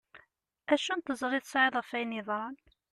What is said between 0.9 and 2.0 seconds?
n tiẓri i tesεiḍ ɣef